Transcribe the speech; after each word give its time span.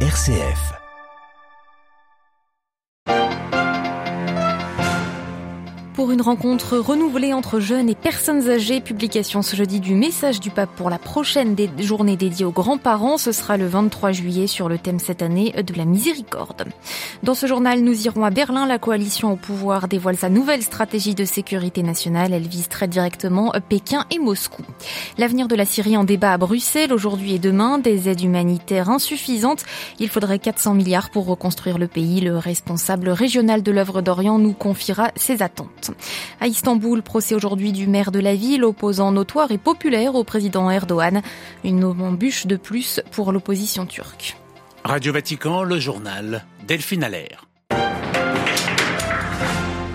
RCF. 0.00 0.85
Pour 5.96 6.10
une 6.10 6.20
rencontre 6.20 6.76
renouvelée 6.76 7.32
entre 7.32 7.58
jeunes 7.58 7.88
et 7.88 7.94
personnes 7.94 8.50
âgées. 8.50 8.82
Publication 8.82 9.40
ce 9.40 9.56
jeudi 9.56 9.80
du 9.80 9.94
message 9.94 10.40
du 10.40 10.50
pape 10.50 10.68
pour 10.76 10.90
la 10.90 10.98
prochaine 10.98 11.54
des 11.54 11.70
journée 11.78 12.18
dédiée 12.18 12.44
aux 12.44 12.52
grands-parents. 12.52 13.16
Ce 13.16 13.32
sera 13.32 13.56
le 13.56 13.66
23 13.66 14.12
juillet 14.12 14.46
sur 14.46 14.68
le 14.68 14.76
thème 14.76 14.98
cette 14.98 15.22
année 15.22 15.52
de 15.52 15.74
la 15.74 15.86
miséricorde. 15.86 16.66
Dans 17.22 17.34
ce 17.34 17.46
journal, 17.46 17.80
nous 17.80 18.06
irons 18.06 18.24
à 18.24 18.30
Berlin. 18.30 18.66
La 18.66 18.78
coalition 18.78 19.32
au 19.32 19.36
pouvoir 19.36 19.88
dévoile 19.88 20.18
sa 20.18 20.28
nouvelle 20.28 20.62
stratégie 20.62 21.14
de 21.14 21.24
sécurité 21.24 21.82
nationale. 21.82 22.34
Elle 22.34 22.46
vise 22.46 22.68
très 22.68 22.88
directement 22.88 23.52
Pékin 23.66 24.04
et 24.10 24.18
Moscou. 24.18 24.62
L'avenir 25.16 25.48
de 25.48 25.56
la 25.56 25.64
Syrie 25.64 25.96
en 25.96 26.04
débat 26.04 26.34
à 26.34 26.38
Bruxelles 26.38 26.92
aujourd'hui 26.92 27.34
et 27.34 27.38
demain. 27.38 27.78
Des 27.78 28.10
aides 28.10 28.20
humanitaires 28.20 28.90
insuffisantes. 28.90 29.64
Il 29.98 30.10
faudrait 30.10 30.40
400 30.40 30.74
milliards 30.74 31.08
pour 31.08 31.24
reconstruire 31.24 31.78
le 31.78 31.88
pays. 31.88 32.20
Le 32.20 32.36
responsable 32.36 33.08
régional 33.08 33.62
de 33.62 33.72
l'œuvre 33.72 34.02
d'Orient 34.02 34.38
nous 34.38 34.52
confiera 34.52 35.10
ses 35.16 35.42
attentes. 35.42 35.85
À 36.40 36.46
Istanbul, 36.46 37.02
procès 37.02 37.34
aujourd'hui 37.34 37.72
du 37.72 37.86
maire 37.86 38.12
de 38.12 38.20
la 38.20 38.34
ville, 38.34 38.64
opposant 38.64 39.12
notoire 39.12 39.50
et 39.50 39.58
populaire 39.58 40.14
au 40.14 40.24
président 40.24 40.70
Erdogan. 40.70 41.22
Une 41.64 41.84
embûche 41.84 42.46
de 42.46 42.56
plus 42.56 43.00
pour 43.12 43.32
l'opposition 43.32 43.86
turque. 43.86 44.36
Radio 44.84 45.12
Vatican, 45.12 45.62
le 45.62 45.78
journal 45.78 46.44
Delphine 46.66 47.04
Allaire. 47.04 47.45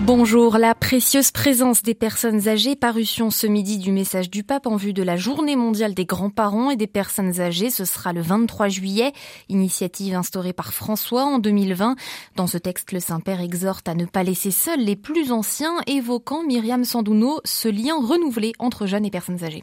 Bonjour, 0.04 0.58
la 0.58 0.74
précieuse 0.74 1.30
présence 1.30 1.84
des 1.84 1.94
personnes 1.94 2.48
âgées, 2.48 2.74
parution 2.74 3.30
ce 3.30 3.46
midi 3.46 3.78
du 3.78 3.92
message 3.92 4.30
du 4.30 4.42
pape 4.42 4.66
en 4.66 4.74
vue 4.74 4.92
de 4.92 5.02
la 5.04 5.16
journée 5.16 5.54
mondiale 5.54 5.94
des 5.94 6.06
grands-parents 6.06 6.72
et 6.72 6.76
des 6.76 6.88
personnes 6.88 7.40
âgées. 7.40 7.70
Ce 7.70 7.84
sera 7.84 8.12
le 8.12 8.20
23 8.20 8.66
juillet, 8.66 9.12
initiative 9.48 10.16
instaurée 10.16 10.52
par 10.52 10.74
François 10.74 11.22
en 11.24 11.38
2020. 11.38 11.94
Dans 12.34 12.48
ce 12.48 12.58
texte, 12.58 12.90
le 12.90 12.98
Saint-Père 12.98 13.40
exhorte 13.40 13.88
à 13.88 13.94
ne 13.94 14.04
pas 14.04 14.24
laisser 14.24 14.50
seuls 14.50 14.80
les 14.80 14.96
plus 14.96 15.30
anciens, 15.30 15.76
évoquant 15.86 16.42
Myriam 16.42 16.84
Sandouno 16.84 17.38
ce 17.44 17.68
lien 17.68 17.94
renouvelé 17.94 18.54
entre 18.58 18.86
jeunes 18.86 19.04
et 19.04 19.10
personnes 19.10 19.44
âgées. 19.44 19.62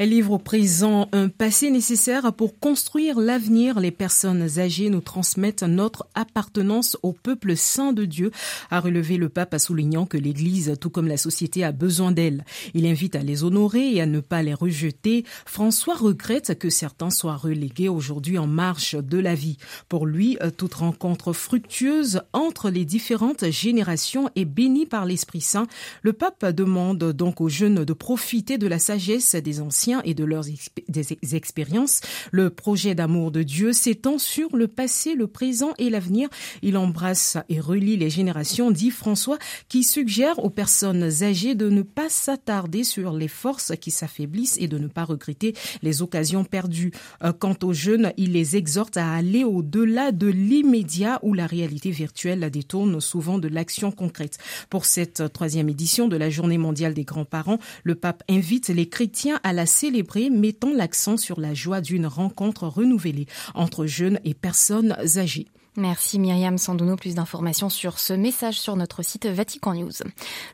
Elle 0.00 0.10
livre 0.10 0.32
au 0.32 0.38
présent 0.38 1.06
un 1.12 1.28
passé 1.28 1.70
nécessaire 1.70 2.32
pour 2.32 2.58
construire 2.58 3.20
l'avenir. 3.20 3.78
Les 3.78 3.92
personnes 3.92 4.58
âgées 4.58 4.90
nous 4.90 5.00
transmettent 5.00 5.62
notre 5.62 6.08
appartenance 6.16 6.98
au 7.04 7.12
peuple 7.12 7.56
saint 7.56 7.92
de 7.92 8.04
Dieu, 8.04 8.32
a 8.72 8.80
relevé 8.80 9.16
le 9.16 9.28
pape 9.28 9.54
à 9.54 9.60
souligner 9.76 10.06
que 10.08 10.16
l'Église, 10.16 10.74
tout 10.80 10.88
comme 10.88 11.06
la 11.06 11.18
société, 11.18 11.62
a 11.62 11.70
besoin 11.70 12.10
d'elles. 12.10 12.44
Il 12.72 12.86
invite 12.86 13.14
à 13.14 13.22
les 13.22 13.44
honorer 13.44 13.94
et 13.94 14.00
à 14.00 14.06
ne 14.06 14.20
pas 14.20 14.42
les 14.42 14.54
rejeter. 14.54 15.24
François 15.44 15.94
regrette 15.94 16.58
que 16.58 16.70
certains 16.70 17.10
soient 17.10 17.36
relégués 17.36 17.90
aujourd'hui 17.90 18.38
en 18.38 18.46
marche 18.46 18.94
de 18.94 19.18
la 19.18 19.34
vie. 19.34 19.58
Pour 19.88 20.06
lui, 20.06 20.38
toute 20.56 20.74
rencontre 20.74 21.34
fructueuse 21.34 22.22
entre 22.32 22.70
les 22.70 22.86
différentes 22.86 23.50
générations 23.50 24.30
est 24.34 24.46
bénie 24.46 24.86
par 24.86 25.04
l'Esprit 25.04 25.42
Saint. 25.42 25.66
Le 26.00 26.14
pape 26.14 26.46
demande 26.46 27.12
donc 27.12 27.42
aux 27.42 27.50
jeunes 27.50 27.84
de 27.84 27.92
profiter 27.92 28.56
de 28.56 28.66
la 28.66 28.78
sagesse 28.78 29.34
des 29.34 29.60
anciens 29.60 30.00
et 30.04 30.14
de 30.14 30.24
leurs 30.24 30.44
des 30.88 31.34
expériences. 31.34 32.00
Le 32.32 32.48
projet 32.48 32.94
d'amour 32.94 33.30
de 33.30 33.42
Dieu 33.42 33.74
s'étend 33.74 34.16
sur 34.18 34.56
le 34.56 34.68
passé, 34.68 35.14
le 35.14 35.26
présent 35.26 35.74
et 35.78 35.90
l'avenir. 35.90 36.28
Il 36.62 36.78
embrasse 36.78 37.36
et 37.50 37.60
relie 37.60 37.98
les 37.98 38.10
générations, 38.10 38.70
dit 38.70 38.90
François, 38.90 39.38
qui 39.68 39.84
suggère 39.84 40.38
aux 40.38 40.50
personnes 40.50 41.22
âgées 41.22 41.54
de 41.54 41.68
ne 41.68 41.82
pas 41.82 42.08
s'attarder 42.08 42.84
sur 42.84 43.12
les 43.12 43.28
forces 43.28 43.72
qui 43.80 43.90
s'affaiblissent 43.90 44.58
et 44.60 44.68
de 44.68 44.78
ne 44.78 44.86
pas 44.86 45.04
regretter 45.04 45.54
les 45.82 46.02
occasions 46.02 46.44
perdues. 46.44 46.92
Euh, 47.22 47.32
quant 47.32 47.56
aux 47.62 47.72
jeunes, 47.72 48.12
il 48.16 48.32
les 48.32 48.56
exhorte 48.56 48.96
à 48.96 49.12
aller 49.12 49.44
au-delà 49.44 50.12
de 50.12 50.26
l'immédiat 50.26 51.18
où 51.22 51.34
la 51.34 51.46
réalité 51.46 51.90
virtuelle 51.90 52.48
détourne 52.50 53.00
souvent 53.00 53.38
de 53.38 53.48
l'action 53.48 53.90
concrète. 53.90 54.38
Pour 54.70 54.84
cette 54.84 55.32
troisième 55.32 55.68
édition 55.68 56.08
de 56.08 56.16
la 56.16 56.30
Journée 56.30 56.58
mondiale 56.58 56.94
des 56.94 57.04
grands-parents, 57.04 57.58
le 57.84 57.94
pape 57.94 58.22
invite 58.28 58.68
les 58.68 58.88
chrétiens 58.88 59.40
à 59.42 59.52
la 59.52 59.66
célébrer, 59.66 60.30
mettant 60.30 60.72
l'accent 60.72 61.16
sur 61.16 61.40
la 61.40 61.54
joie 61.54 61.80
d'une 61.80 62.06
rencontre 62.06 62.68
renouvelée 62.68 63.26
entre 63.54 63.86
jeunes 63.86 64.20
et 64.24 64.34
personnes 64.34 64.96
âgées. 65.16 65.46
Merci 65.78 66.18
Myriam 66.18 66.56
Sandono. 66.56 66.96
Plus 66.96 67.14
d'informations 67.14 67.68
sur 67.68 67.98
ce 67.98 68.14
message 68.14 68.58
sur 68.58 68.76
notre 68.76 69.02
site 69.02 69.26
Vatican 69.26 69.74
News. 69.74 69.92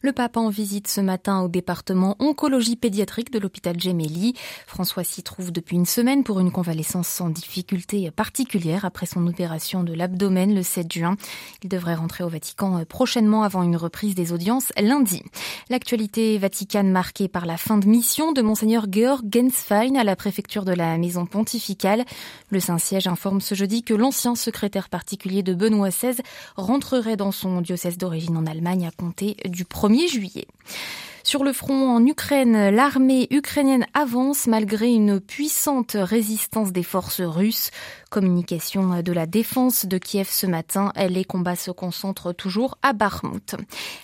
Le 0.00 0.12
pape 0.12 0.36
en 0.36 0.48
visite 0.48 0.88
ce 0.88 1.00
matin 1.00 1.42
au 1.42 1.48
département 1.48 2.16
oncologie 2.18 2.74
pédiatrique 2.74 3.30
de 3.30 3.38
l'hôpital 3.38 3.78
Gemelli. 3.78 4.34
François 4.66 5.04
s'y 5.04 5.22
trouve 5.22 5.52
depuis 5.52 5.76
une 5.76 5.86
semaine 5.86 6.24
pour 6.24 6.40
une 6.40 6.50
convalescence 6.50 7.06
sans 7.06 7.28
difficulté 7.28 8.10
particulière 8.10 8.84
après 8.84 9.06
son 9.06 9.24
opération 9.28 9.84
de 9.84 9.92
l'abdomen 9.92 10.54
le 10.54 10.64
7 10.64 10.92
juin. 10.92 11.16
Il 11.62 11.68
devrait 11.68 11.94
rentrer 11.94 12.24
au 12.24 12.28
Vatican 12.28 12.84
prochainement 12.84 13.44
avant 13.44 13.62
une 13.62 13.76
reprise 13.76 14.16
des 14.16 14.32
audiences 14.32 14.72
lundi. 14.76 15.22
L'actualité 15.70 16.36
vaticane 16.38 16.90
marquée 16.90 17.28
par 17.28 17.46
la 17.46 17.56
fin 17.56 17.78
de 17.78 17.86
mission 17.86 18.32
de 18.32 18.42
monseigneur 18.42 18.86
Georg 18.90 19.22
Genswein 19.32 19.94
à 19.94 20.02
la 20.02 20.16
préfecture 20.16 20.64
de 20.64 20.72
la 20.72 20.98
maison 20.98 21.26
pontificale. 21.26 22.04
Le 22.50 22.58
Saint-Siège 22.58 23.06
informe 23.06 23.40
ce 23.40 23.54
jeudi 23.54 23.84
que 23.84 23.94
l'ancien 23.94 24.34
secrétaire 24.34 24.88
particulier 25.12 25.42
de 25.42 25.52
Benoît 25.52 25.90
XVI 25.90 26.22
rentrerait 26.56 27.18
dans 27.18 27.32
son 27.32 27.60
diocèse 27.60 27.98
d'origine 27.98 28.34
en 28.38 28.46
Allemagne 28.46 28.86
à 28.86 28.90
compter 28.90 29.36
du 29.44 29.64
1er 29.64 30.08
juillet. 30.08 30.46
Sur 31.24 31.44
le 31.44 31.52
front 31.52 31.88
en 31.88 32.04
Ukraine, 32.04 32.70
l'armée 32.70 33.28
ukrainienne 33.30 33.86
avance 33.94 34.48
malgré 34.48 34.88
une 34.88 35.20
puissante 35.20 35.96
résistance 35.98 36.72
des 36.72 36.82
forces 36.82 37.20
russes. 37.20 37.70
Communication 38.10 39.00
de 39.00 39.12
la 39.12 39.26
défense 39.26 39.86
de 39.86 39.98
Kiev 39.98 40.28
ce 40.28 40.46
matin, 40.46 40.92
les 40.96 41.24
combats 41.24 41.54
se 41.54 41.70
concentrent 41.70 42.32
toujours 42.34 42.76
à 42.82 42.92
Bakhmut. 42.92 43.54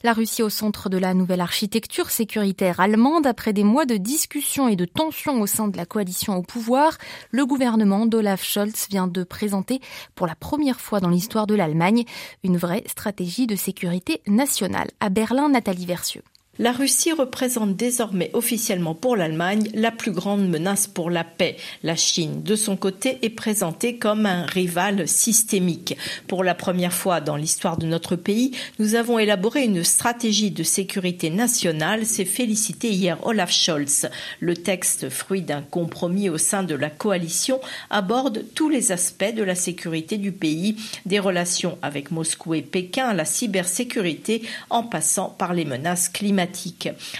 La 0.04 0.12
Russie 0.12 0.44
au 0.44 0.48
centre 0.48 0.88
de 0.88 0.96
la 0.96 1.12
nouvelle 1.12 1.40
architecture 1.40 2.10
sécuritaire 2.10 2.78
allemande 2.78 3.26
après 3.26 3.52
des 3.52 3.64
mois 3.64 3.84
de 3.84 3.96
discussions 3.96 4.68
et 4.68 4.76
de 4.76 4.84
tensions 4.84 5.40
au 5.40 5.46
sein 5.46 5.66
de 5.66 5.76
la 5.76 5.86
coalition 5.86 6.36
au 6.36 6.42
pouvoir, 6.42 6.96
le 7.32 7.44
gouvernement 7.44 8.06
d'Olaf 8.06 8.44
Scholz 8.44 8.86
vient 8.88 9.08
de 9.08 9.24
présenter 9.24 9.80
pour 10.14 10.28
la 10.28 10.36
première 10.36 10.80
fois 10.80 11.00
dans 11.00 11.10
l'histoire 11.10 11.48
de 11.48 11.56
l'Allemagne 11.56 12.04
une 12.44 12.56
vraie 12.56 12.84
stratégie 12.86 13.48
de 13.48 13.56
sécurité 13.56 14.22
nationale. 14.28 14.88
À 15.00 15.08
Berlin, 15.08 15.48
Nathalie 15.48 15.84
Versieux. 15.84 16.22
La 16.60 16.72
Russie 16.72 17.12
représente 17.12 17.76
désormais 17.76 18.30
officiellement 18.32 18.96
pour 18.96 19.14
l'Allemagne 19.14 19.70
la 19.74 19.92
plus 19.92 20.10
grande 20.10 20.48
menace 20.48 20.88
pour 20.88 21.08
la 21.08 21.22
paix. 21.22 21.56
La 21.84 21.94
Chine, 21.94 22.42
de 22.42 22.56
son 22.56 22.76
côté, 22.76 23.18
est 23.22 23.30
présentée 23.30 23.96
comme 23.96 24.26
un 24.26 24.44
rival 24.44 25.06
systémique. 25.06 25.96
Pour 26.26 26.42
la 26.42 26.56
première 26.56 26.92
fois 26.92 27.20
dans 27.20 27.36
l'histoire 27.36 27.76
de 27.76 27.86
notre 27.86 28.16
pays, 28.16 28.56
nous 28.80 28.96
avons 28.96 29.20
élaboré 29.20 29.62
une 29.62 29.84
stratégie 29.84 30.50
de 30.50 30.64
sécurité 30.64 31.30
nationale, 31.30 32.04
s'est 32.04 32.24
félicité 32.24 32.90
hier 32.90 33.24
Olaf 33.24 33.52
Scholz. 33.52 34.08
Le 34.40 34.56
texte, 34.56 35.10
fruit 35.10 35.42
d'un 35.42 35.62
compromis 35.62 36.28
au 36.28 36.38
sein 36.38 36.64
de 36.64 36.74
la 36.74 36.90
coalition, 36.90 37.60
aborde 37.88 38.44
tous 38.56 38.68
les 38.68 38.90
aspects 38.90 39.32
de 39.32 39.44
la 39.44 39.54
sécurité 39.54 40.16
du 40.16 40.32
pays, 40.32 40.74
des 41.06 41.20
relations 41.20 41.78
avec 41.82 42.10
Moscou 42.10 42.54
et 42.54 42.62
Pékin, 42.62 43.12
la 43.12 43.24
cybersécurité, 43.24 44.42
en 44.70 44.82
passant 44.82 45.28
par 45.38 45.54
les 45.54 45.64
menaces 45.64 46.08
climatiques. 46.08 46.47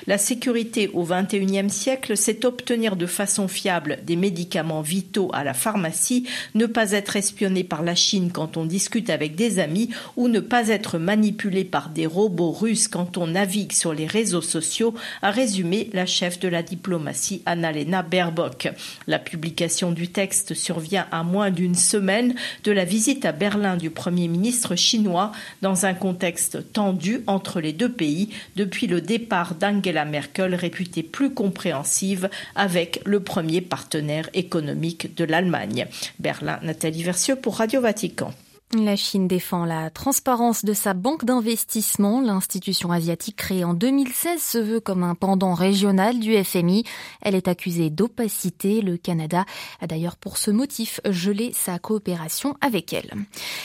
La 0.06 0.18
sécurité 0.18 0.88
au 0.88 1.04
XXIe 1.04 1.70
siècle, 1.70 2.16
c'est 2.16 2.44
obtenir 2.44 2.96
de 2.96 3.06
façon 3.06 3.48
fiable 3.48 3.98
des 4.04 4.16
médicaments 4.16 4.80
vitaux 4.80 5.30
à 5.32 5.44
la 5.44 5.54
pharmacie, 5.54 6.26
ne 6.54 6.66
pas 6.66 6.92
être 6.92 7.16
espionné 7.16 7.64
par 7.64 7.82
la 7.82 7.94
Chine 7.94 8.30
quand 8.32 8.56
on 8.56 8.64
discute 8.64 9.10
avec 9.10 9.34
des 9.34 9.58
amis 9.58 9.90
ou 10.16 10.28
ne 10.28 10.40
pas 10.40 10.68
être 10.68 10.98
manipulé 10.98 11.64
par 11.64 11.90
des 11.90 12.06
robots 12.06 12.52
russes 12.52 12.88
quand 12.88 13.16
on 13.18 13.26
navigue 13.26 13.72
sur 13.72 13.92
les 13.92 14.06
réseaux 14.06 14.42
sociaux, 14.42 14.94
a 15.22 15.30
résumé 15.30 15.90
la 15.92 16.06
chef 16.06 16.40
de 16.40 16.48
la 16.48 16.62
diplomatie 16.62 17.42
Annalena 17.46 18.02
Baerbock. 18.02 18.68
La 19.06 19.18
publication 19.18 19.92
du 19.92 20.08
texte 20.08 20.54
survient 20.54 21.06
à 21.10 21.22
moins 21.22 21.50
d'une 21.50 21.74
semaine 21.74 22.34
de 22.64 22.72
la 22.72 22.84
visite 22.84 23.24
à 23.24 23.32
Berlin 23.32 23.76
du 23.76 23.90
Premier 23.90 24.28
ministre 24.28 24.76
chinois 24.76 25.32
dans 25.62 25.86
un 25.86 25.94
contexte 25.94 26.72
tendu 26.72 27.22
entre 27.26 27.60
les 27.60 27.72
deux 27.72 27.90
pays 27.90 28.30
depuis 28.56 28.86
le 28.86 29.00
début 29.00 29.17
départ 29.18 29.56
d'Angela 29.56 30.04
Merkel 30.04 30.54
réputée 30.54 31.02
plus 31.02 31.34
compréhensive 31.34 32.30
avec 32.54 33.00
le 33.04 33.20
premier 33.20 33.60
partenaire 33.60 34.30
économique 34.32 35.14
de 35.16 35.24
l'Allemagne. 35.24 35.86
Berlin, 36.20 36.60
Nathalie 36.62 37.02
Versieux 37.02 37.36
pour 37.36 37.56
Radio 37.56 37.80
Vatican. 37.80 38.32
La 38.76 38.96
Chine 38.96 39.28
défend 39.28 39.64
la 39.64 39.88
transparence 39.88 40.62
de 40.62 40.74
sa 40.74 40.92
banque 40.92 41.24
d'investissement. 41.24 42.20
L'institution 42.20 42.92
asiatique 42.92 43.36
créée 43.36 43.64
en 43.64 43.72
2016 43.72 44.42
se 44.42 44.58
veut 44.58 44.80
comme 44.80 45.04
un 45.04 45.14
pendant 45.14 45.54
régional 45.54 46.18
du 46.18 46.36
FMI. 46.44 46.84
Elle 47.22 47.34
est 47.34 47.48
accusée 47.48 47.88
d'opacité. 47.88 48.82
Le 48.82 48.98
Canada 48.98 49.46
a 49.80 49.86
d'ailleurs 49.86 50.16
pour 50.16 50.36
ce 50.36 50.50
motif 50.50 51.00
gelé 51.08 51.52
sa 51.54 51.78
coopération 51.78 52.56
avec 52.60 52.92
elle. 52.92 53.10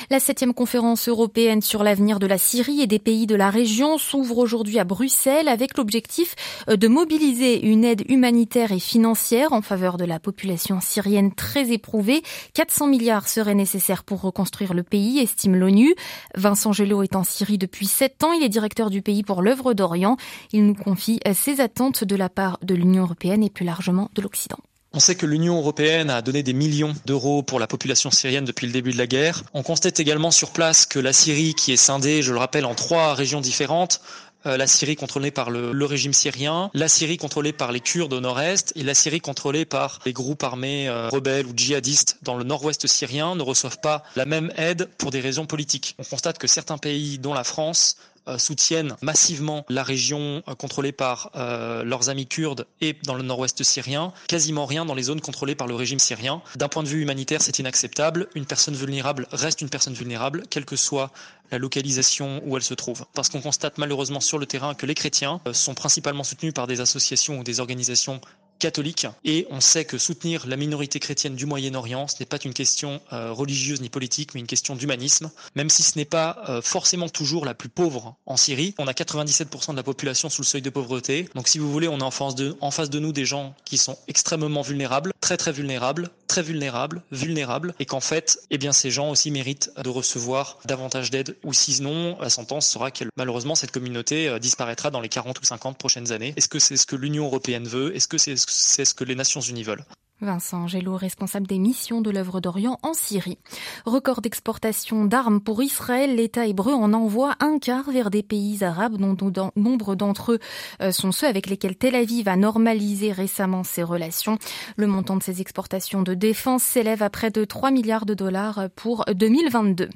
La 0.10 0.22
septième 0.22 0.54
conférence 0.54 1.10
européenne 1.10 1.62
sur 1.62 1.84
l'avenir 1.84 2.20
de 2.20 2.26
la 2.28 2.38
Syrie 2.38 2.80
et 2.80 2.88
des 2.88 2.98
pays 2.98 3.28
de 3.28 3.36
la 3.36 3.50
région 3.50 3.98
s'ouvre 3.98 4.38
aujourd'hui 4.38 4.80
à 4.80 4.86
Bruxelles 4.86 5.50
avec 5.50 5.78
l'objectif 5.78 6.34
de 6.70 6.88
mobiliser 6.88 7.66
une 7.66 7.84
aide 7.84 8.10
humanitaire 8.10 8.72
et 8.72 8.80
financière 8.80 9.52
en 9.52 9.62
faveur 9.62 9.98
de 9.98 10.06
la 10.06 10.22
population 10.22 10.80
syrienne 10.80 11.36
très 11.36 11.74
éprouvée. 11.74 12.24
400 12.54 12.88
milliards 12.88 13.28
seraient 13.28 13.54
nécessaires 13.54 14.06
pour 14.06 14.22
reconstruire 14.22 14.74
le 14.74 14.84
estime 14.98 15.56
l'ONU. 15.56 15.96
Vincent 16.36 16.72
Gelot 16.72 17.04
est 17.04 17.16
en 17.16 17.24
Syrie 17.24 17.58
depuis 17.58 17.88
sept 17.88 18.24
ans. 18.24 18.34
Il 18.34 18.44
est 18.44 18.50
directeur 18.50 18.90
du 18.90 19.02
pays 19.02 19.24
pour 19.24 19.42
l'œuvre 19.42 19.74
d'Orient. 19.74 20.18
Il 20.52 20.66
nous 20.66 20.76
confie 20.76 21.20
ses 21.34 21.62
attentes 21.62 22.04
de 22.04 22.16
la 22.16 22.30
part 22.30 22.60
de 22.62 22.76
l'Union 22.76 23.04
européenne 23.04 23.44
et 23.44 23.50
plus 23.50 23.66
largement 23.66 24.10
de 24.16 24.22
l'Occident. 24.22 24.60
On 24.96 25.00
sait 25.00 25.16
que 25.16 25.26
l'Union 25.26 25.58
européenne 25.58 26.12
a 26.12 26.22
donné 26.22 26.44
des 26.44 26.54
millions 26.54 26.94
d'euros 27.08 27.42
pour 27.42 27.60
la 27.60 27.66
population 27.66 28.12
syrienne 28.12 28.46
depuis 28.46 28.68
le 28.68 28.74
début 28.74 28.92
de 28.92 28.98
la 29.00 29.08
guerre. 29.08 29.44
On 29.56 29.64
constate 29.64 30.00
également 30.00 30.30
sur 30.30 30.52
place 30.52 30.86
que 30.86 31.00
la 31.00 31.14
Syrie, 31.14 31.56
qui 31.56 31.72
est 31.72 31.78
scindée, 31.78 32.22
je 32.22 32.32
le 32.32 32.38
rappelle, 32.38 32.66
en 32.66 32.76
trois 32.76 33.16
régions 33.16 33.42
différentes, 33.42 34.02
la 34.46 34.68
Syrie 34.68 34.96
contrôlée 34.96 35.32
par 35.32 35.50
le, 35.50 35.86
régime 35.86 36.14
syrien, 36.14 36.70
la 36.74 36.88
Syrie 36.88 37.18
contrôlée 37.18 37.54
par 37.54 37.72
les 37.72 37.80
Kurdes 37.80 38.14
au 38.14 38.20
nord-est 38.20 38.74
et 38.76 38.84
la 38.84 38.94
Syrie 38.94 39.22
contrôlée 39.22 39.66
par 39.66 40.00
les 40.06 40.14
groupes 40.14 40.44
armés 40.44 40.88
euh, 40.88 41.10
rebelles 41.10 41.46
ou 41.46 41.54
djihadistes 41.56 42.18
dans 42.22 42.36
le 42.36 42.44
nord-ouest 42.44 42.88
syrien 42.88 43.36
ne 43.36 43.42
reçoivent 43.42 43.80
pas 43.80 44.04
la 44.16 44.26
même 44.26 44.52
aide 44.58 44.90
pour 44.98 45.12
des 45.12 45.20
raisons 45.20 45.46
politiques. 45.46 45.96
On 46.00 46.04
constate 46.04 46.38
que 46.38 46.48
certains 46.48 46.78
pays, 46.78 47.20
dont 47.20 47.34
la 47.34 47.44
France, 47.44 47.98
euh, 47.98 48.13
soutiennent 48.38 48.96
massivement 49.02 49.66
la 49.70 49.84
région 49.84 50.44
euh, 50.48 50.56
contrôlée 50.56 50.92
par 50.92 51.32
euh, 51.36 51.84
leurs 51.84 52.10
amis 52.10 52.28
kurdes 52.28 52.66
et 52.82 52.96
dans 53.06 53.16
le 53.16 53.24
nord-ouest 53.24 53.64
syrien, 53.64 54.14
quasiment 54.28 54.66
rien 54.66 54.86
dans 54.86 54.96
les 54.96 55.04
zones 55.04 55.22
contrôlées 55.22 55.56
par 55.56 55.68
le 55.68 55.76
régime 55.76 56.00
syrien. 56.00 56.42
D'un 56.56 56.70
point 56.70 56.84
de 56.84 56.88
vue 56.88 57.02
humanitaire, 57.02 57.42
c'est 57.42 57.60
inacceptable. 57.60 58.28
Une 58.36 58.46
personne 58.46 58.76
vulnérable 58.76 59.28
reste 59.32 59.62
une 59.62 59.70
personne 59.70 59.94
vulnérable, 59.94 60.44
quelle 60.50 60.66
que 60.66 60.76
soit 60.76 61.12
la 61.52 61.58
localisation 61.58 62.42
où 62.46 62.58
elle 62.58 62.64
se 62.64 62.74
trouve. 62.74 63.06
Parce 63.14 63.30
qu'on 63.30 63.42
constate 63.42 63.78
malheureusement 63.78 64.20
sur 64.20 64.40
le 64.40 64.46
terrain 64.46 64.74
que 64.74 64.86
les 64.86 64.96
chrétiens 64.96 65.40
sont 65.52 65.76
principalement 65.76 66.24
soutenus 66.24 66.54
par 66.54 66.66
des 66.66 66.82
associations 66.82 67.40
ou 67.40 67.44
des 67.44 67.60
organisations 67.60 68.22
catholique. 68.60 69.08
Et 69.24 69.46
on 69.50 69.62
sait 69.62 69.86
que 69.86 69.98
soutenir 69.98 70.48
la 70.48 70.56
minorité 70.56 71.00
chrétienne 71.00 71.36
du 71.36 71.46
Moyen-Orient, 71.46 72.08
ce 72.08 72.16
n'est 72.20 72.26
pas 72.26 72.38
une 72.44 72.54
question 72.54 73.02
euh, 73.12 73.32
religieuse 73.32 73.82
ni 73.82 73.90
politique, 73.90 74.34
mais 74.34 74.40
une 74.40 74.48
question 74.48 74.76
d'humanisme, 74.76 75.32
même 75.56 75.70
si 75.70 75.84
ce 75.84 75.98
n'est 75.98 76.06
pas 76.06 76.44
euh, 76.50 76.62
forcément 76.62 77.10
toujours 77.10 77.46
la 77.46 77.54
plus 77.54 77.70
pauvre 77.70 78.16
en 78.26 78.38
Syrie. 78.38 78.74
On 78.78 78.88
a 78.88 78.94
97% 78.94 79.72
de 79.72 79.76
la 79.76 79.84
population 79.84 80.30
sous 80.30 80.42
le 80.42 80.48
seuil 80.48 80.62
de 80.62 80.70
pauvreté, 80.70 81.30
donc 81.36 81.48
si 81.48 81.60
vous 81.60 81.72
voulez, 81.72 81.88
on 81.88 82.00
a 82.00 82.04
en 82.04 82.12
face 82.12 82.36
de, 82.36 82.56
en 82.62 82.72
face 82.72 82.90
de 82.90 83.00
nous 83.00 83.12
des 83.12 83.26
gens 83.26 83.56
qui 83.66 83.78
sont 83.78 83.98
extrêmement 84.08 84.62
vulnérables, 84.62 85.14
très 85.20 85.38
très 85.38 85.52
vulnérables, 85.52 86.10
très 86.34 86.42
vulnérables, 86.42 87.04
vulnérables, 87.12 87.76
et 87.78 87.86
qu'en 87.86 88.00
fait, 88.00 88.40
eh 88.50 88.58
bien, 88.58 88.72
ces 88.72 88.90
gens 88.90 89.12
aussi 89.12 89.30
méritent 89.30 89.70
de 89.84 89.90
recevoir 89.90 90.58
davantage 90.66 91.12
d'aide, 91.12 91.38
ou 91.44 91.54
sinon, 91.54 92.18
la 92.20 92.32
sentence 92.32 92.68
sera 92.68 92.90
que 92.90 93.06
malheureusement 93.18 93.54
cette 93.54 93.70
communauté 93.70 94.28
euh, 94.28 94.40
disparaîtra 94.40 94.90
dans 94.90 95.00
les 95.00 95.10
40 95.10 95.40
ou 95.40 95.44
50 95.44 95.78
prochaines 95.78 96.12
années. 96.12 96.34
Est-ce 96.36 96.50
que 96.50 96.58
c'est 96.58 96.76
ce 96.76 96.88
que 96.88 96.96
l'Union 96.96 97.26
européenne 97.26 97.68
veut? 97.68 97.96
Est-ce 97.96 98.08
que 98.08 98.18
c'est 98.18 98.34
c'est 98.36 98.84
ce 98.84 98.96
que 98.96 99.04
les 99.04 99.14
Nations 99.14 99.42
Unies 99.42 99.62
veulent? 99.62 99.86
Vincent 100.24 100.68
Gélo, 100.68 100.96
responsable 100.96 101.48
des 101.48 101.60
missions 101.60 102.02
de 102.02 102.10
l'œuvre 102.10 102.40
d'Orient 102.40 102.80
en 102.82 102.94
Syrie. 102.94 103.38
Record 103.86 104.22
d'exportation 104.22 105.06
d'armes 105.06 105.42
pour 105.42 105.62
Israël, 105.62 106.16
l'État 106.16 106.48
hébreu 106.48 106.74
en 106.74 106.94
envoie 106.94 107.36
un 107.42 107.60
quart 107.60 107.92
vers 107.92 108.10
des 108.10 108.24
pays 108.24 108.64
arabes, 108.64 108.98
dont 108.98 109.52
nombre 109.56 109.96
d'entre 109.96 110.34
eux 110.34 110.40
euh, 110.82 110.92
sont 110.92 111.12
ceux 111.12 111.28
avec 111.28 111.48
lesquels 111.48 111.76
Tel 111.76 111.96
Aviv 111.96 112.28
a 112.30 112.38
normalisé 112.38 113.12
récemment 113.12 113.64
ses 113.64 113.84
relations. 113.84 114.38
Le 114.78 114.88
montant 114.88 115.18
de 115.18 115.24
ces 115.24 115.42
exportations 115.42 116.02
de 116.02 116.14
défense 116.14 116.64
s'élève 116.64 117.04
à 117.04 117.10
près 117.10 117.30
de 117.30 117.44
3 117.44 117.72
milliards 117.72 118.06
de 118.06 118.14
dollars 118.14 118.70
pour 118.76 119.04
2022. 119.14 119.90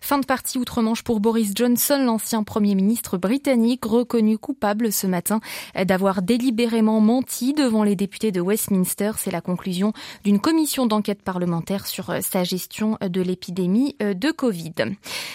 Fin 0.00 0.18
de 0.18 0.26
partie 0.26 0.58
outre-Manche 0.58 1.02
pour 1.02 1.20
Boris 1.20 1.52
Johnson, 1.54 2.02
l'ancien 2.04 2.42
Premier 2.44 2.74
ministre 2.74 3.18
britannique, 3.18 3.84
reconnu 3.84 4.38
coupable 4.38 4.90
ce 4.90 5.06
matin 5.06 5.40
d'avoir 5.84 6.22
délibérément 6.22 7.00
menti 7.00 7.52
devant 7.52 7.84
les 7.84 7.96
députés 7.96 8.32
de 8.32 8.40
Westminster. 8.40 9.12
C'est 9.18 9.30
la 9.30 9.40
conclusion 9.40 9.65
d'une 10.24 10.40
commission 10.40 10.86
d'enquête 10.86 11.22
parlementaire 11.22 11.86
sur 11.86 12.10
euh, 12.10 12.20
sa 12.20 12.44
gestion 12.44 12.96
euh, 13.02 13.08
de 13.08 13.20
l'épidémie 13.20 13.96
euh, 14.00 14.14
de 14.14 14.30
Covid. 14.30 14.74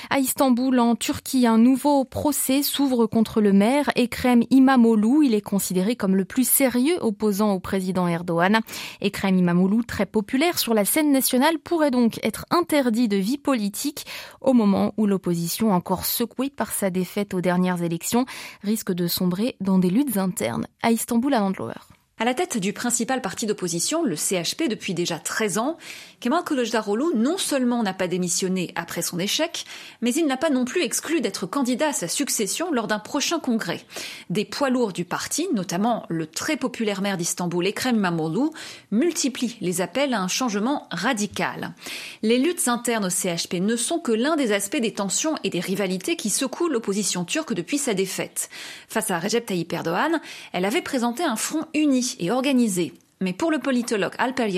À 0.09 0.19
Istanbul, 0.19 0.79
en 0.79 0.95
Turquie, 0.95 1.45
un 1.45 1.57
nouveau 1.57 2.05
procès 2.05 2.63
s'ouvre 2.63 3.07
contre 3.07 3.41
le 3.41 3.51
maire 3.51 3.89
Ekrem 3.95 4.43
Imamoglu. 4.49 5.25
Il 5.25 5.33
est 5.33 5.41
considéré 5.41 5.95
comme 5.95 6.15
le 6.15 6.23
plus 6.23 6.47
sérieux 6.47 6.97
opposant 7.01 7.51
au 7.51 7.59
président 7.59 8.07
Erdogan. 8.07 8.61
Ekrem 9.01 9.37
Imamoglu, 9.37 9.83
très 9.83 10.05
populaire 10.05 10.59
sur 10.59 10.73
la 10.73 10.85
scène 10.85 11.11
nationale, 11.11 11.59
pourrait 11.59 11.91
donc 11.91 12.19
être 12.23 12.45
interdit 12.51 13.07
de 13.07 13.17
vie 13.17 13.37
politique 13.37 14.05
au 14.39 14.53
moment 14.53 14.93
où 14.97 15.07
l'opposition, 15.07 15.73
encore 15.73 16.05
secouée 16.05 16.49
par 16.49 16.71
sa 16.71 16.89
défaite 16.89 17.33
aux 17.33 17.41
dernières 17.41 17.83
élections, 17.83 18.25
risque 18.63 18.93
de 18.93 19.07
sombrer 19.07 19.55
dans 19.59 19.79
des 19.79 19.89
luttes 19.89 20.17
internes. 20.17 20.67
À 20.81 20.91
Istanbul, 20.91 21.33
à 21.33 21.39
Landlower. 21.39 21.90
À 22.21 22.23
la 22.23 22.35
tête 22.35 22.59
du 22.59 22.71
principal 22.71 23.19
parti 23.19 23.47
d'opposition, 23.47 24.03
le 24.03 24.15
CHP, 24.15 24.69
depuis 24.69 24.93
déjà 24.93 25.17
13 25.17 25.57
ans, 25.57 25.79
Kemal 26.19 26.43
Kılıçdaroğlu 26.43 27.15
non 27.15 27.39
seulement 27.39 27.81
n'a 27.81 27.95
pas 27.95 28.07
démissionné 28.07 28.71
après 28.75 29.01
son 29.01 29.17
échec, 29.17 29.65
mais 30.01 30.13
il 30.13 30.27
n'a 30.27 30.37
pas 30.37 30.51
non 30.51 30.63
plus 30.63 30.83
exclu 30.83 31.19
d'être 31.19 31.47
candidat 31.47 31.87
à 31.87 31.93
sa 31.93 32.07
succession 32.07 32.71
lors 32.71 32.85
d'un 32.85 32.99
prochain 32.99 33.39
congrès. 33.39 33.81
Des 34.29 34.45
poids 34.45 34.69
lourds 34.69 34.93
du 34.93 35.03
parti, 35.03 35.47
notamment 35.51 36.05
le 36.09 36.27
très 36.27 36.57
populaire 36.57 37.01
maire 37.01 37.17
d'Istanbul, 37.17 37.65
Ekrem 37.65 37.95
İmamoğlu, 37.95 38.51
multiplient 38.91 39.57
les 39.59 39.81
appels 39.81 40.13
à 40.13 40.21
un 40.21 40.27
changement 40.27 40.87
radical. 40.91 41.73
Les 42.21 42.37
luttes 42.37 42.67
internes 42.67 43.05
au 43.05 43.09
CHP 43.09 43.55
ne 43.55 43.75
sont 43.75 43.97
que 43.97 44.11
l'un 44.11 44.35
des 44.35 44.51
aspects 44.51 44.77
des 44.77 44.93
tensions 44.93 45.37
et 45.43 45.49
des 45.49 45.59
rivalités 45.59 46.15
qui 46.15 46.29
secouent 46.29 46.69
l'opposition 46.69 47.25
turque 47.25 47.55
depuis 47.55 47.79
sa 47.79 47.95
défaite. 47.95 48.51
Face 48.89 49.09
à 49.09 49.17
Recep 49.17 49.47
Tayyip 49.47 49.73
Erdogan, 49.73 50.21
elle 50.53 50.65
avait 50.65 50.83
présenté 50.83 51.23
un 51.23 51.35
front 51.35 51.65
uni 51.73 52.10
et 52.19 52.31
organisée. 52.31 52.93
Mais 53.19 53.33
pour 53.33 53.51
le 53.51 53.59
politologue 53.59 54.13
Alper 54.17 54.49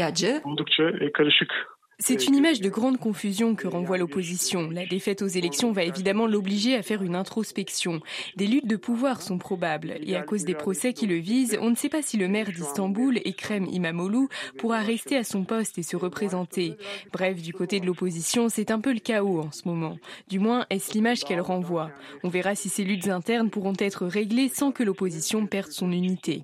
c'est 2.00 2.28
une 2.28 2.36
image 2.36 2.60
de 2.60 2.70
grande 2.70 2.98
confusion 2.98 3.56
que 3.56 3.68
renvoie 3.68 3.98
l'opposition. 3.98 4.70
La 4.70 4.86
défaite 4.86 5.22
aux 5.22 5.28
élections 5.28 5.72
va 5.72 5.84
évidemment 5.84 6.28
l'obliger 6.28 6.76
à 6.76 6.82
faire 6.82 7.04
une 7.04 7.16
introspection. 7.16 8.02
Des 8.36 8.48
luttes 8.48 8.68
de 8.68 8.76
pouvoir 8.76 9.22
sont 9.22 9.38
probables 9.38 9.96
et 10.02 10.16
à 10.16 10.24
cause 10.24 10.44
des 10.44 10.56
procès 10.56 10.92
qui 10.92 11.08
le 11.08 11.16
visent, 11.16 11.58
on 11.62 11.70
ne 11.70 11.76
sait 11.76 11.90
pas 11.90 12.02
si 12.02 12.18
le 12.18 12.28
maire 12.28 12.52
d'Istanbul, 12.52 13.20
Ekrem 13.24 13.68
Imamoglu, 13.68 14.28
pourra 14.58 14.80
rester 14.80 15.16
à 15.16 15.24
son 15.24 15.46
poste 15.46 15.78
et 15.78 15.84
se 15.84 15.96
représenter. 15.96 16.76
Bref, 17.14 17.42
du 17.42 17.54
côté 17.54 17.80
de 17.80 17.86
l'opposition, 17.86 18.50
c'est 18.50 18.72
un 18.72 18.82
peu 18.82 18.92
le 18.92 19.00
chaos 19.00 19.40
en 19.40 19.52
ce 19.52 19.68
moment. 19.68 19.98
Du 20.28 20.40
moins, 20.40 20.66
est-ce 20.70 20.94
l'image 20.94 21.24
qu'elle 21.24 21.42
renvoie? 21.42 21.92
On 22.24 22.30
verra 22.30 22.56
si 22.56 22.70
ces 22.70 22.84
luttes 22.84 23.08
internes 23.08 23.50
pourront 23.50 23.74
être 23.78 24.06
réglées 24.06 24.50
sans 24.50 24.72
que 24.72 24.84
l'opposition 24.84 25.46
perde 25.46 25.72
son 25.72 25.92
unité. 25.92 26.44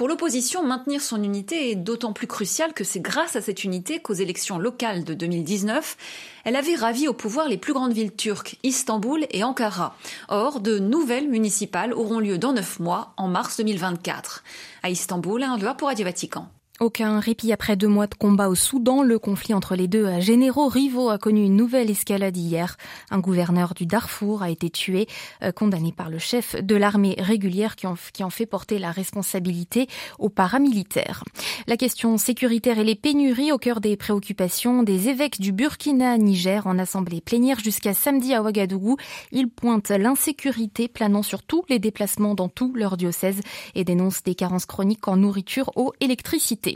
Pour 0.00 0.08
l'opposition, 0.08 0.64
maintenir 0.64 1.02
son 1.02 1.22
unité 1.22 1.70
est 1.70 1.74
d'autant 1.74 2.14
plus 2.14 2.26
crucial 2.26 2.72
que 2.72 2.84
c'est 2.84 3.00
grâce 3.00 3.36
à 3.36 3.42
cette 3.42 3.64
unité 3.64 4.00
qu'aux 4.00 4.14
élections 4.14 4.56
locales 4.56 5.04
de 5.04 5.12
2019, 5.12 5.98
elle 6.44 6.56
avait 6.56 6.74
ravi 6.74 7.06
au 7.06 7.12
pouvoir 7.12 7.48
les 7.48 7.58
plus 7.58 7.74
grandes 7.74 7.92
villes 7.92 8.16
turques, 8.16 8.56
Istanbul 8.62 9.26
et 9.30 9.44
Ankara. 9.44 9.94
Or, 10.30 10.60
de 10.60 10.78
nouvelles 10.78 11.28
municipales 11.28 11.92
auront 11.92 12.18
lieu 12.18 12.38
dans 12.38 12.54
neuf 12.54 12.80
mois, 12.80 13.12
en 13.18 13.28
mars 13.28 13.58
2024. 13.58 14.42
À 14.82 14.88
Istanbul, 14.88 15.42
un 15.42 15.58
loi 15.58 15.74
pour 15.74 15.88
Radio 15.88 16.06
Vatican. 16.06 16.48
Aucun 16.82 17.20
répit 17.20 17.52
après 17.52 17.76
deux 17.76 17.88
mois 17.88 18.06
de 18.06 18.14
combat 18.14 18.48
au 18.48 18.54
Soudan. 18.54 19.02
Le 19.02 19.18
conflit 19.18 19.52
entre 19.52 19.76
les 19.76 19.86
deux 19.86 20.18
généraux 20.20 20.68
rivaux 20.68 21.10
a 21.10 21.18
connu 21.18 21.44
une 21.44 21.54
nouvelle 21.54 21.90
escalade 21.90 22.34
hier. 22.34 22.78
Un 23.10 23.18
gouverneur 23.18 23.74
du 23.74 23.84
Darfour 23.84 24.42
a 24.42 24.48
été 24.48 24.70
tué, 24.70 25.06
euh, 25.42 25.52
condamné 25.52 25.92
par 25.92 26.08
le 26.08 26.18
chef 26.18 26.56
de 26.56 26.74
l'armée 26.76 27.16
régulière 27.18 27.76
qui 27.76 27.86
en, 27.86 27.96
qui 28.14 28.24
en 28.24 28.30
fait 28.30 28.46
porter 28.46 28.78
la 28.78 28.92
responsabilité 28.92 29.88
aux 30.18 30.30
paramilitaires. 30.30 31.22
La 31.66 31.76
question 31.76 32.16
sécuritaire 32.16 32.78
et 32.78 32.84
les 32.84 32.94
pénuries 32.94 33.52
au 33.52 33.58
cœur 33.58 33.82
des 33.82 33.98
préoccupations 33.98 34.82
des 34.82 35.10
évêques 35.10 35.38
du 35.38 35.52
Burkina 35.52 36.16
Niger 36.16 36.66
en 36.66 36.78
assemblée 36.78 37.20
plénière 37.20 37.58
jusqu'à 37.58 37.92
samedi 37.92 38.32
à 38.32 38.42
Ouagadougou. 38.42 38.96
Ils 39.32 39.50
pointent 39.50 39.90
l'insécurité 39.90 40.88
planant 40.88 41.22
sur 41.22 41.42
tous 41.42 41.62
les 41.68 41.78
déplacements 41.78 42.34
dans 42.34 42.48
tout 42.48 42.72
leur 42.74 42.96
diocèse 42.96 43.40
et 43.74 43.84
dénoncent 43.84 44.22
des 44.22 44.34
carences 44.34 44.64
chroniques 44.64 45.08
en 45.08 45.18
nourriture, 45.18 45.72
eau, 45.76 45.92
électricité. 46.00 46.69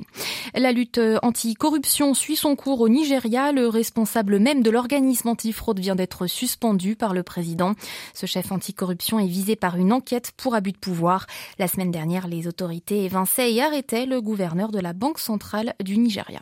La 0.55 0.73
lutte 0.73 1.01
anti-corruption 1.23 2.15
suit 2.15 2.37
son 2.37 2.57
cours 2.57 2.81
au 2.81 2.89
Nigeria. 2.89 3.53
Le 3.53 3.69
responsable 3.69 4.39
même 4.39 4.63
de 4.63 4.71
l'organisme 4.71 5.29
anti-fraude 5.29 5.81
vient 5.81 5.97
d'être 5.97 6.27
suspendu 6.27 6.97
par 6.97 7.15
le 7.15 7.23
président. 7.23 7.75
Ce 8.15 8.27
chef 8.27 8.53
anti-corruption 8.53 9.19
est 9.19 9.27
visé 9.27 9.57
par 9.57 9.77
une 9.77 9.93
enquête 9.93 10.33
pour 10.37 10.55
abus 10.55 10.73
de 10.73 10.79
pouvoir. 10.79 11.27
La 11.59 11.69
semaine 11.69 11.91
dernière, 11.91 12.29
les 12.29 12.47
autorités 12.47 13.05
évinçaient 13.05 13.53
et 13.53 13.63
arrêtaient 13.63 14.07
le 14.07 14.21
gouverneur 14.21 14.71
de 14.71 14.81
la 14.81 14.93
Banque 14.93 15.19
centrale 15.19 15.75
du 15.83 15.99
Nigeria. 15.99 16.41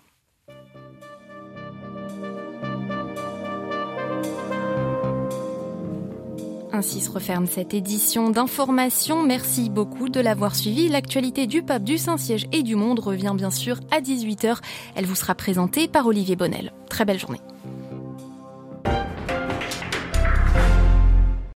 Ainsi 6.72 7.02
se 7.02 7.10
referme 7.10 7.46
cette 7.46 7.74
édition 7.74 8.30
d'information. 8.30 9.22
Merci 9.22 9.68
beaucoup 9.68 10.08
de 10.08 10.20
l'avoir 10.20 10.54
suivi. 10.54 10.88
L'actualité 10.88 11.46
du 11.46 11.62
pape, 11.62 11.84
du 11.84 11.98
Saint-Siège 11.98 12.46
et 12.50 12.62
du 12.62 12.76
monde 12.76 12.98
revient 12.98 13.34
bien 13.36 13.50
sûr 13.50 13.78
à 13.90 14.00
18h. 14.00 14.56
Elle 14.94 15.04
vous 15.04 15.14
sera 15.14 15.34
présentée 15.34 15.86
par 15.86 16.06
Olivier 16.06 16.34
Bonnel. 16.34 16.72
Très 16.88 17.04
belle 17.04 17.18
journée. 17.18 17.40